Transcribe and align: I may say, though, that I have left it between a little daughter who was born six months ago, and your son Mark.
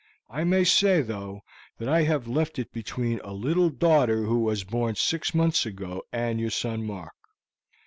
I 0.31 0.43
may 0.45 0.63
say, 0.63 1.03
though, 1.03 1.41
that 1.77 1.87
I 1.87 2.01
have 2.01 2.27
left 2.27 2.57
it 2.57 2.73
between 2.73 3.19
a 3.23 3.33
little 3.33 3.69
daughter 3.69 4.23
who 4.23 4.39
was 4.39 4.63
born 4.63 4.95
six 4.95 5.35
months 5.35 5.63
ago, 5.63 6.01
and 6.11 6.39
your 6.39 6.49
son 6.49 6.83
Mark. 6.83 7.13